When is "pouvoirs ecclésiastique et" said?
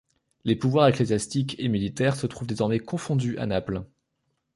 0.55-1.67